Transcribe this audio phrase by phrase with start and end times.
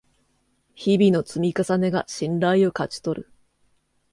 [0.73, 3.31] 日々の積み重ねが信頼を勝ち取る